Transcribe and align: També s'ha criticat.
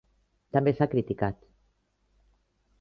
També 0.57 0.73
s'ha 0.77 0.87
criticat. 0.95 1.39